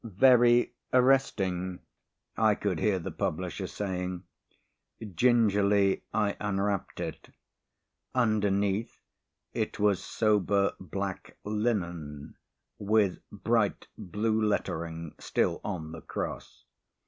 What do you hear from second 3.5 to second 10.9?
saying. Gingerly I unwrapped it. Underneath, it was sober